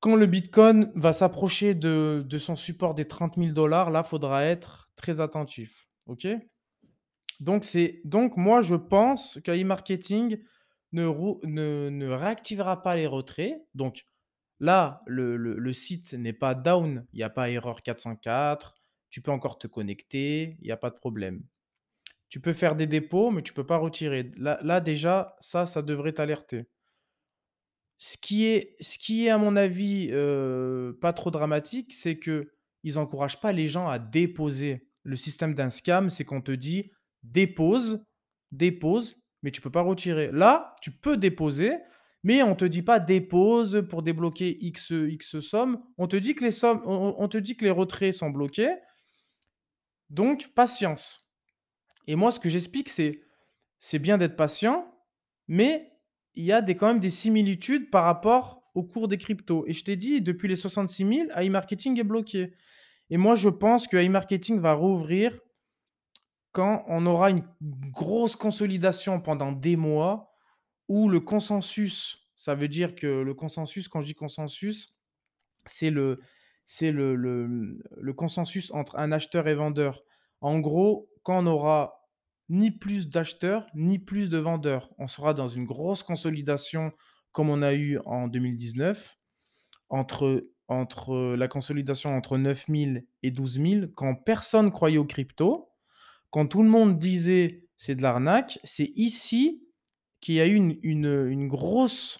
Quand 0.03 0.17
le 0.17 0.25
bitcoin 0.25 0.91
va 0.95 1.13
s'approcher 1.13 1.75
de 1.75 2.37
son 2.37 2.57
support 2.57 2.93
des 2.93 3.05
30 3.05 3.35
000 3.37 3.67
là, 3.67 4.03
faudra 4.03 4.43
être 4.43 4.91
très 4.97 5.21
attentif, 5.21 5.87
OK? 6.07 6.27
Donc 7.39 7.65
donc 8.03 8.35
moi, 8.35 8.61
je 8.61 8.75
pense 8.75 9.39
qu'AI 9.45 9.63
marketing 9.63 10.39
ne 10.91 11.07
ne 11.45 11.87
ne 11.89 12.09
réactivera 12.09 12.81
pas 12.81 12.97
les 12.97 13.07
retraits. 13.07 13.55
Donc 13.75 14.03
là, 14.59 14.99
le 15.07 15.37
le 15.37 15.73
site 15.73 16.11
n'est 16.11 16.33
pas 16.33 16.53
down, 16.53 17.07
il 17.13 17.21
y 17.21 17.23
a 17.23 17.29
pas 17.29 17.49
erreur 17.49 17.81
404, 17.81 18.75
tu 19.09 19.21
peux 19.21 19.31
encore 19.31 19.57
te 19.57 19.67
connecter, 19.67 20.57
il 20.59 20.67
y 20.67 20.73
a 20.73 20.77
pas 20.77 20.89
de 20.89 20.95
problème. 20.95 21.43
Tu 22.27 22.41
peux 22.41 22.51
faire 22.51 22.75
des 22.75 22.87
dépôts, 22.87 23.31
mais 23.31 23.41
tu 23.41 23.53
peux 23.53 23.65
pas 23.65 23.77
retirer. 23.77 24.31
Là 24.37 24.59
là 24.63 24.81
déjà, 24.81 25.37
ça, 25.39 25.65
ça 25.65 25.81
devrait 25.81 26.11
t'alerter. 26.11 26.65
Ce 28.05 28.17
qui 28.17 28.47
est 28.47 28.75
ce 28.81 28.97
qui 28.97 29.27
est 29.27 29.29
à 29.29 29.37
mon 29.37 29.55
avis, 29.55 30.09
pas 30.99 31.13
trop 31.13 31.31
dramatique, 31.31 31.93
c'est 31.93 32.19
qu'ils 32.19 32.99
encouragent 32.99 33.39
pas 33.39 33.53
les 33.53 33.67
gens 33.67 33.87
à 33.87 33.97
déposer. 33.97 34.89
Le 35.03 35.15
système 35.15 35.55
d'un 35.55 35.69
scam, 35.69 36.09
c'est 36.09 36.25
qu'on 36.25 36.41
te 36.41 36.51
dit: 36.51 36.91
«Dépose, 37.23 38.03
dépose», 38.51 39.23
mais 39.41 39.51
tu 39.51 39.61
peux 39.61 39.69
pas 39.69 39.83
retirer. 39.83 40.31
Là, 40.33 40.75
tu 40.81 40.91
peux 40.91 41.15
déposer, 41.15 41.77
mais 42.23 42.43
on 42.43 42.55
te 42.55 42.65
dit 42.65 42.81
pas: 42.81 42.99
«Dépose 42.99 43.85
pour 43.87 44.03
débloquer 44.03 44.57
X, 44.59 44.89
X 44.91 45.39
somme». 45.39 45.81
On 45.97 46.09
te 46.09 46.17
dit 46.17 46.35
que 46.35 46.43
les 46.43 46.51
sommes 46.51 46.81
on 46.83 47.15
on 47.17 47.27
te 47.29 47.37
dit 47.37 47.55
que 47.55 47.63
les 47.63 47.71
retraits 47.71 48.13
sont 48.13 48.31
bloqués. 48.31 48.75
Donc 50.09 50.49
patience 50.53 51.21
et 52.07 52.17
moi, 52.17 52.31
ce 52.31 52.41
que 52.41 52.49
j'explique, 52.49 52.89
c'est 52.89 53.21
c'est 53.79 53.99
bien 53.99 54.17
d'être 54.17 54.35
patient, 54.35 54.93
mais 55.47 55.92
il 56.35 56.43
y 56.43 56.51
a 56.51 56.61
des 56.61 56.75
quand 56.75 56.87
même 56.87 56.99
des 56.99 57.09
similitudes 57.09 57.89
par 57.89 58.05
rapport 58.05 58.63
au 58.75 58.83
cours 58.83 59.07
des 59.07 59.17
cryptos 59.17 59.65
et 59.67 59.73
je 59.73 59.83
t'ai 59.83 59.95
dit 59.95 60.21
depuis 60.21 60.47
les 60.47 60.55
66 60.55 61.05
000, 61.27 61.27
AI 61.35 61.49
marketing 61.49 61.99
est 61.99 62.03
bloqué 62.03 62.53
et 63.09 63.17
moi, 63.17 63.35
je 63.35 63.49
pense 63.49 63.87
que 63.87 63.97
AI 63.97 64.09
marketing 64.09 64.59
va 64.59 64.73
rouvrir 64.73 65.39
quand 66.51 66.83
on 66.87 67.05
aura 67.05 67.31
une 67.31 67.43
grosse 67.61 68.35
consolidation 68.35 69.19
pendant 69.19 69.51
des 69.51 69.75
mois 69.75 70.31
où 70.87 71.09
le 71.09 71.19
consensus 71.19 72.23
ça 72.43 72.55
veut 72.55 72.67
dire 72.67 72.93
que 72.93 73.07
le 73.07 73.33
consensus, 73.33 73.87
quand 73.87 74.01
je 74.01 74.07
dis 74.07 74.15
consensus, 74.15 74.93
c'est 75.65 75.91
le 75.91 76.19
le 76.81 77.15
le 77.45 78.13
consensus 78.13 78.69
entre 78.71 78.97
un 78.97 79.13
acheteur 79.13 79.47
et 79.47 79.55
vendeur. 79.55 80.03
En 80.41 80.59
gros, 80.59 81.09
quand 81.23 81.41
on 81.41 81.47
aura 81.47 82.02
ni 82.49 82.71
plus 82.71 83.09
d'acheteurs, 83.09 83.67
ni 83.75 83.99
plus 83.99 84.29
de 84.29 84.37
vendeurs, 84.37 84.91
on 84.97 85.07
sera 85.07 85.33
dans 85.33 85.47
une 85.47 85.65
grosse 85.65 86.03
consolidation 86.03 86.91
comme 87.31 87.49
on 87.49 87.61
a 87.61 87.73
eu 87.73 87.99
en 88.05 88.27
2019 88.27 89.17
entre 89.89 90.47
entre 90.69 91.35
la 91.35 91.47
consolidation 91.47 92.15
entre 92.15 92.37
9 92.37 92.65
000 92.69 92.97
et 93.23 93.31
12 93.31 93.59
000 93.59 93.87
quand 93.95 94.15
personne 94.15 94.71
croyait 94.71 94.97
aux 94.97 95.05
cryptos, 95.05 95.69
quand 96.31 96.47
tout 96.47 96.63
le 96.63 96.69
monde 96.69 96.97
disait: 96.99 97.67
«C'est 97.77 97.95
de 97.95 98.01
l'arnaque», 98.03 98.59
c'est 98.63 98.91
ici 98.95 99.63
qu'il 100.21 100.35
y 100.35 100.41
a 100.41 100.47
eu 100.47 100.55
une 100.55 100.77
une, 100.83 101.27
une 101.29 101.47
grosse 101.47 102.19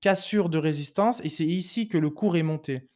cassure 0.00 0.48
de 0.48 0.58
résistance 0.58 1.20
et 1.24 1.28
c'est 1.28 1.46
ici 1.46 1.88
que 1.88 1.98
le 1.98 2.10
cours 2.10 2.36
est 2.36 2.42
monté. 2.42 2.90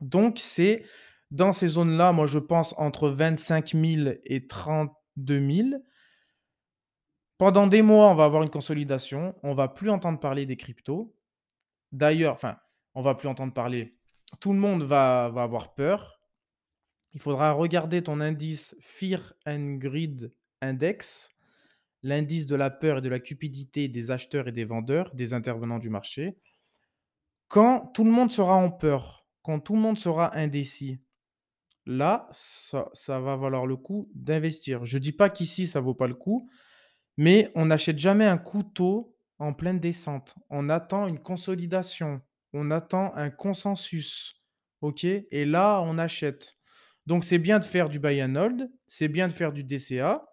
Donc 0.00 0.38
c'est 0.38 0.84
dans 1.30 1.52
ces 1.52 1.66
zones-là, 1.68 2.12
moi 2.12 2.26
je 2.26 2.38
pense 2.38 2.74
entre 2.78 3.08
25 3.10 3.74
000 3.74 4.10
et 4.24 4.46
32 4.46 5.40
000. 5.40 5.68
Pendant 7.38 7.66
des 7.66 7.82
mois, 7.82 8.10
on 8.10 8.14
va 8.14 8.24
avoir 8.24 8.42
une 8.42 8.50
consolidation, 8.50 9.34
on 9.42 9.54
va 9.54 9.68
plus 9.68 9.90
entendre 9.90 10.18
parler 10.18 10.46
des 10.46 10.56
cryptos. 10.56 11.14
D'ailleurs, 11.92 12.32
enfin, 12.32 12.58
on 12.94 13.02
va 13.02 13.14
plus 13.14 13.28
entendre 13.28 13.52
parler, 13.52 13.98
tout 14.40 14.52
le 14.52 14.58
monde 14.58 14.82
va 14.82 15.28
va 15.30 15.42
avoir 15.42 15.74
peur. 15.74 16.20
Il 17.12 17.20
faudra 17.20 17.52
regarder 17.52 18.02
ton 18.02 18.20
indice 18.20 18.76
Fear 18.80 19.34
and 19.46 19.76
Greed 19.78 20.34
Index, 20.62 21.30
l'indice 22.02 22.46
de 22.46 22.56
la 22.56 22.70
peur 22.70 22.98
et 22.98 23.02
de 23.02 23.08
la 23.08 23.20
cupidité 23.20 23.88
des 23.88 24.10
acheteurs 24.10 24.48
et 24.48 24.52
des 24.52 24.64
vendeurs, 24.64 25.14
des 25.14 25.34
intervenants 25.34 25.78
du 25.78 25.90
marché. 25.90 26.38
Quand 27.48 27.92
tout 27.94 28.04
le 28.04 28.10
monde 28.10 28.30
sera 28.30 28.54
en 28.54 28.70
peur, 28.70 29.26
quand 29.42 29.60
tout 29.60 29.74
le 29.74 29.80
monde 29.80 29.98
sera 29.98 30.36
indécis, 30.36 31.00
là, 31.86 32.28
ça 32.32 32.88
ça 32.92 33.20
va 33.20 33.36
valoir 33.36 33.66
le 33.66 33.76
coup 33.76 34.10
d'investir. 34.14 34.84
Je 34.84 34.98
dis 34.98 35.12
pas 35.12 35.30
qu'ici 35.30 35.66
ça 35.66 35.80
vaut 35.80 35.94
pas 35.94 36.08
le 36.08 36.14
coup, 36.14 36.50
mais 37.16 37.50
on 37.54 37.66
n'achète 37.66 37.98
jamais 37.98 38.26
un 38.26 38.38
couteau 38.38 39.16
en 39.38 39.52
pleine 39.52 39.80
descente. 39.80 40.34
On 40.50 40.68
attend 40.68 41.06
une 41.06 41.18
consolidation, 41.20 42.20
on 42.52 42.70
attend 42.70 43.14
un 43.14 43.30
consensus, 43.30 44.42
OK? 44.80 45.04
Et 45.04 45.44
là, 45.44 45.80
on 45.82 45.98
achète. 45.98 46.56
Donc 47.06 47.24
c'est 47.24 47.38
bien 47.38 47.58
de 47.58 47.64
faire 47.64 47.88
du 47.88 47.98
buy 48.00 48.22
and 48.22 48.34
hold, 48.34 48.70
c'est 48.88 49.08
bien 49.08 49.28
de 49.28 49.32
faire 49.32 49.52
du 49.52 49.62
DCA, 49.64 50.26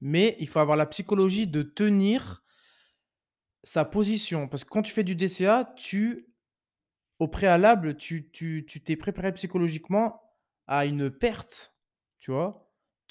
mais 0.00 0.36
il 0.38 0.48
faut 0.48 0.60
avoir 0.60 0.76
la 0.76 0.86
psychologie 0.86 1.46
de 1.46 1.62
tenir 1.62 2.42
sa 3.64 3.84
position. 3.84 4.48
Parce 4.48 4.64
que 4.64 4.68
quand 4.70 4.82
tu 4.82 4.92
fais 4.92 5.04
du 5.04 5.14
DCA, 5.14 5.64
tu 5.76 6.28
au 7.18 7.28
préalable, 7.28 7.96
tu 7.96 8.30
tu 8.32 8.64
tu 8.66 8.82
t'es 8.82 8.96
préparé 8.96 9.32
psychologiquement 9.32 10.20
à 10.66 10.86
une 10.86 11.10
perte, 11.10 11.76
tu 12.20 12.30
vois? 12.32 12.61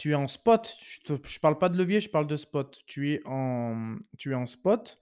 Tu 0.01 0.13
es 0.13 0.15
en 0.15 0.27
spot, 0.27 0.75
je 0.81 1.13
je 1.23 1.39
parle 1.39 1.59
pas 1.59 1.69
de 1.69 1.77
levier, 1.77 1.99
je 1.99 2.09
parle 2.09 2.25
de 2.25 2.35
spot. 2.35 2.81
Tu 2.87 3.13
es 3.13 3.21
en 3.23 3.97
tu 4.17 4.31
es 4.31 4.33
en 4.33 4.47
spot 4.47 4.99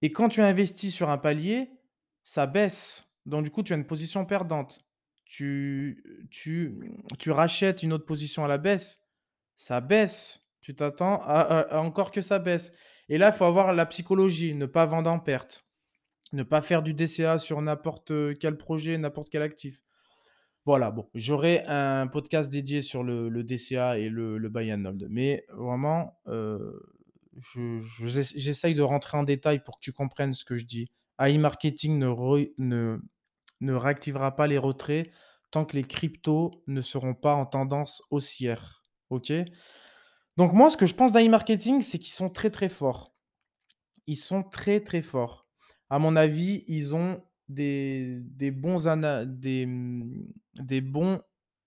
et 0.00 0.10
quand 0.10 0.30
tu 0.30 0.40
investis 0.40 0.94
sur 0.94 1.10
un 1.10 1.18
palier, 1.18 1.70
ça 2.24 2.46
baisse. 2.46 3.12
Donc 3.26 3.44
du 3.44 3.50
coup, 3.50 3.62
tu 3.62 3.74
as 3.74 3.76
une 3.76 3.84
position 3.84 4.24
perdante. 4.24 4.80
Tu 5.26 6.02
tu 6.30 7.30
rachètes 7.30 7.82
une 7.82 7.92
autre 7.92 8.06
position 8.06 8.42
à 8.42 8.48
la 8.48 8.56
baisse, 8.56 9.02
ça 9.54 9.82
baisse. 9.82 10.46
Tu 10.62 10.74
t'attends 10.74 11.22
encore 11.70 12.10
que 12.10 12.22
ça 12.22 12.38
baisse 12.38 12.72
et 13.10 13.18
là, 13.18 13.28
il 13.28 13.36
faut 13.36 13.44
avoir 13.44 13.74
la 13.74 13.84
psychologie, 13.84 14.54
ne 14.54 14.64
pas 14.64 14.86
vendre 14.86 15.10
en 15.10 15.18
perte. 15.18 15.66
Ne 16.32 16.42
pas 16.42 16.62
faire 16.62 16.82
du 16.82 16.94
DCA 16.94 17.36
sur 17.36 17.60
n'importe, 17.60 18.38
quel 18.38 18.56
projet, 18.56 18.96
n'importe 18.96 19.28
quel 19.28 19.42
actif. 19.42 19.82
Voilà, 20.66 20.90
bon, 20.90 21.08
j'aurai 21.14 21.64
un 21.66 22.06
podcast 22.06 22.50
dédié 22.50 22.82
sur 22.82 23.02
le 23.02 23.42
DCA 23.42 23.98
et 23.98 24.08
le 24.08 24.38
le 24.38 24.48
buy 24.48 24.72
and 24.72 24.84
hold. 24.84 25.06
Mais 25.10 25.44
vraiment, 25.50 26.20
j'ess 27.36 28.32
j'essaye 28.36 28.74
de 28.74 28.82
rentrer 28.82 29.16
en 29.16 29.22
détail 29.22 29.62
pour 29.64 29.76
que 29.76 29.80
tu 29.82 29.92
comprennes 29.92 30.34
ce 30.34 30.44
que 30.44 30.56
je 30.56 30.66
dis. 30.66 30.90
AI 31.18 31.38
marketing 31.38 31.98
ne 31.98 33.72
réactivera 33.72 34.36
pas 34.36 34.46
les 34.46 34.58
retraits 34.58 35.10
tant 35.50 35.64
que 35.64 35.76
les 35.76 35.84
cryptos 35.84 36.62
ne 36.66 36.80
seront 36.80 37.14
pas 37.14 37.34
en 37.34 37.46
tendance 37.46 38.02
haussière. 38.10 38.84
OK? 39.10 39.32
Donc 40.36 40.52
moi, 40.52 40.70
ce 40.70 40.76
que 40.76 40.86
je 40.86 40.94
pense 40.94 41.12
d'AI 41.12 41.28
marketing, 41.28 41.82
c'est 41.82 41.98
qu'ils 41.98 42.12
sont 42.12 42.30
très, 42.30 42.50
très 42.50 42.68
forts. 42.68 43.14
Ils 44.06 44.16
sont 44.16 44.42
très, 44.42 44.80
très 44.80 45.02
forts. 45.02 45.48
À 45.88 45.98
mon 45.98 46.16
avis, 46.16 46.64
ils 46.68 46.94
ont 46.94 47.22
des 47.54 48.50
bons 48.50 48.86
mmh, 48.86 50.26
des 50.54 50.80
bons 50.80 51.20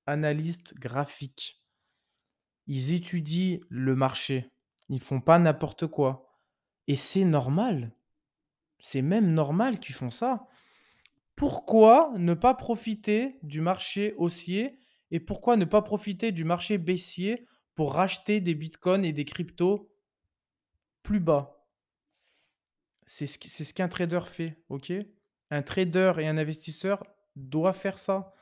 analystes 0.05 0.73
graphiques. 0.75 1.63
Ils 2.67 2.93
étudient 2.93 3.59
le 3.69 3.95
marché. 3.95 4.49
Ils 4.89 5.01
font 5.01 5.21
pas 5.21 5.39
n'importe 5.39 5.87
quoi 5.87 6.39
et 6.87 6.95
c'est 6.95 7.25
normal. 7.25 7.95
C'est 8.79 9.01
même 9.01 9.33
normal 9.33 9.79
qu'ils 9.79 9.95
font 9.95 10.09
ça. 10.09 10.47
Pourquoi 11.35 12.13
ne 12.17 12.33
pas 12.33 12.53
profiter 12.53 13.39
du 13.43 13.61
marché 13.61 14.13
haussier 14.17 14.79
et 15.11 15.19
pourquoi 15.19 15.57
ne 15.57 15.65
pas 15.65 15.81
profiter 15.81 16.31
du 16.31 16.43
marché 16.43 16.77
baissier 16.77 17.45
pour 17.75 17.93
racheter 17.93 18.39
des 18.39 18.55
bitcoins 18.55 19.05
et 19.05 19.13
des 19.13 19.25
cryptos 19.25 19.89
plus 21.01 21.19
bas? 21.19 21.65
C'est 23.05 23.25
ce 23.25 23.73
qu'un 23.73 23.89
trader 23.89 24.21
fait, 24.25 24.63
OK? 24.69 24.91
Un 25.53 25.61
trader 25.61 26.13
et 26.17 26.27
un 26.27 26.37
investisseur 26.37 27.03
doivent 27.35 27.77
faire 27.77 27.99
ça. 27.99 28.33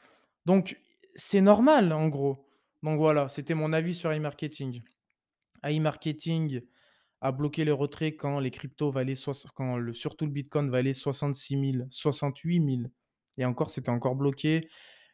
Donc 0.45 0.79
c'est 1.15 1.41
normal 1.41 1.91
en 1.93 2.07
gros. 2.07 2.47
Donc 2.83 2.97
voilà, 2.99 3.27
c'était 3.29 3.53
mon 3.53 3.73
avis 3.73 3.93
sur 3.93 4.13
iMarketing. 4.13 4.81
iMarketing 5.65 6.61
a 7.21 7.31
bloqué 7.31 7.65
les 7.65 7.71
retraits 7.71 8.15
quand 8.17 8.39
les 8.39 8.49
cryptos 8.49 8.91
valaient 8.91 9.15
soix 9.15 9.33
quand 9.55 9.77
le 9.77 9.93
surtout 9.93 10.25
le 10.25 10.31
bitcoin 10.31 10.69
valait 10.69 10.93
66 10.93 11.73
000, 11.73 11.85
68 11.89 12.65
000 12.77 12.89
et 13.37 13.45
encore, 13.45 13.69
c'était 13.69 13.89
encore 13.89 14.15
bloqué. 14.15 14.69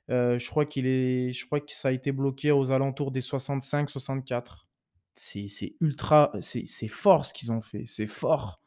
Heu, 0.09 0.37
je 0.39 0.49
crois 0.49 0.65
qu'il 0.65 0.87
est 0.87 1.31
je 1.33 1.45
crois 1.45 1.59
que 1.61 1.71
ça 1.71 1.89
a 1.89 1.91
été 1.91 2.11
bloqué 2.11 2.51
aux 2.51 2.71
alentours 2.71 3.11
des 3.11 3.21
65-64. 3.21 4.67
C'est 5.15 5.47
c'est 5.47 5.75
ultra 5.81 6.31
c'est 6.41 6.87
fort 6.87 7.25
ce 7.25 7.33
qu'ils 7.33 7.51
ont 7.51 7.61
fait, 7.61 7.85
c'est 7.85 8.07
fort. 8.07 8.61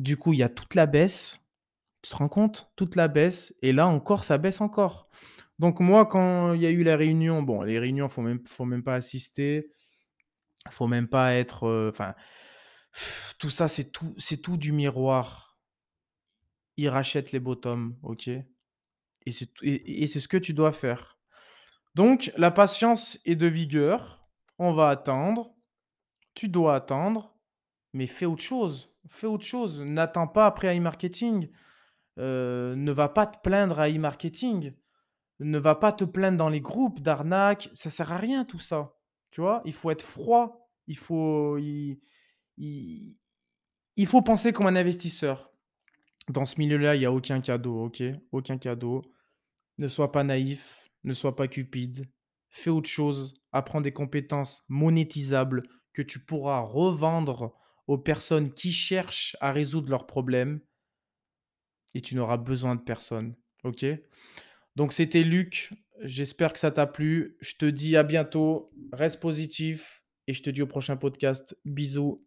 Du 0.00 0.16
coup, 0.16 0.32
il 0.32 0.40
y 0.40 0.42
a 0.42 0.48
toute 0.48 0.74
la 0.74 0.86
baisse. 0.86 1.40
Tu 2.02 2.10
te 2.10 2.16
rends 2.16 2.28
compte? 2.28 2.70
Toute 2.76 2.96
la 2.96 3.08
baisse 3.08 3.54
et 3.62 3.72
là 3.72 3.86
encore, 3.86 4.24
ça 4.24 4.38
baisse 4.38 4.60
encore. 4.60 5.08
Donc 5.58 5.80
moi, 5.80 6.06
quand 6.06 6.54
il 6.54 6.62
y 6.62 6.66
a 6.66 6.70
eu 6.70 6.82
la 6.82 6.96
réunion, 6.96 7.42
bon, 7.42 7.62
les 7.62 7.78
réunions, 7.78 8.08
faut 8.08 8.22
même 8.22 8.40
faut 8.46 8.64
même 8.64 8.82
pas 8.82 8.94
assister, 8.96 9.70
faut 10.70 10.86
même 10.88 11.08
pas 11.08 11.34
être, 11.34 11.66
heu, 11.66 11.88
enfin, 11.92 12.14
tout 13.38 13.50
ça, 13.50 13.68
c'est 13.68 13.90
tout 13.92 14.14
tout 14.42 14.56
du 14.56 14.72
miroir. 14.72 15.58
Ils 16.76 16.88
rachètent 16.88 17.32
les 17.32 17.40
bottoms, 17.40 17.96
OK? 18.02 18.28
Et 18.28 18.44
c'est 19.32 19.50
et 19.62 20.02
et 20.02 20.06
c'est 20.06 20.20
ce 20.20 20.28
que 20.28 20.36
tu 20.36 20.54
dois 20.54 20.72
faire. 20.72 21.18
Donc 21.94 22.32
la 22.36 22.50
patience 22.50 23.20
est 23.24 23.36
de 23.36 23.46
vigueur. 23.46 24.28
On 24.58 24.72
va 24.74 24.90
attendre. 24.90 25.54
Tu 26.34 26.48
dois 26.48 26.76
attendre, 26.76 27.36
mais 27.94 28.06
fais 28.06 28.26
autre 28.26 28.42
chose. 28.42 28.94
Fais 29.08 29.26
autre 29.26 29.44
chose. 29.44 29.82
N'attends 29.82 30.28
pas 30.28 30.46
après 30.46 30.76
iMarketing. 30.76 31.50
Heu, 32.18 32.74
ne 32.76 32.92
va 32.92 33.08
pas 33.08 33.26
te 33.26 33.38
plaindre 33.42 33.78
à 33.80 33.88
iMarketing. 33.88 34.72
Ne 35.40 35.58
va 35.58 35.74
pas 35.74 35.92
te 35.92 36.04
plaindre 36.04 36.38
dans 36.38 36.48
les 36.48 36.60
groupes 36.60 37.00
d'arnaque. 37.00 37.70
Ça 37.74 37.90
sert 37.90 38.12
à 38.12 38.18
rien 38.18 38.44
tout 38.44 38.58
ça. 38.58 38.94
Tu 39.30 39.40
vois? 39.40 39.62
Il 39.64 39.72
faut 39.72 39.90
être 39.90 40.04
froid. 40.04 40.70
Il 40.86 40.98
faut 40.98 41.58
il 41.58 42.00
il 42.58 43.18
il 43.96 44.06
faut 44.06 44.22
penser 44.22 44.52
comme 44.52 44.66
un 44.66 44.76
investisseur. 44.76 45.52
Dans 46.28 46.44
ce 46.44 46.58
milieu-là, 46.58 46.96
il 46.96 47.02
y 47.02 47.06
a 47.06 47.12
aucun 47.12 47.40
cadeau, 47.40 47.84
OK? 47.84 48.02
Aucun 48.30 48.58
cadeau. 48.58 49.02
Ne 49.78 49.88
sois 49.88 50.12
pas 50.12 50.24
naïf, 50.24 50.88
ne 51.04 51.12
sois 51.12 51.36
pas 51.36 51.48
cupide. 51.48 52.10
Fais 52.48 52.70
autre 52.70 52.88
chose. 52.88 53.34
Apprends 53.52 53.80
des 53.80 53.92
compétences 53.92 54.64
monétisables 54.68 55.62
que 55.92 56.02
tu 56.02 56.24
pourras 56.24 56.60
revendre 56.60 57.54
aux 57.86 57.98
personnes 57.98 58.52
qui 58.54 58.70
cherchent 58.70 59.36
à 59.40 59.52
résoudre 59.52 59.90
leurs 59.90 60.06
problèmes 60.06 60.60
et 61.94 62.00
tu 62.00 62.14
n'auras 62.14 62.36
besoin 62.36 62.74
de 62.74 62.80
personne, 62.80 63.34
OK? 63.64 63.84
Donc 64.76 64.92
c'était 64.92 65.22
Luc, 65.22 65.72
j'espère 66.00 66.52
que 66.52 66.58
ça 66.58 66.70
t'a 66.70 66.86
plu. 66.86 67.36
Je 67.40 67.54
te 67.56 67.66
dis 67.66 67.96
à 67.96 68.02
bientôt, 68.02 68.72
reste 68.92 69.20
positif 69.20 70.02
et 70.26 70.34
je 70.34 70.42
te 70.42 70.50
dis 70.50 70.62
au 70.62 70.66
prochain 70.66 70.96
podcast. 70.96 71.56
Bisous. 71.64 72.24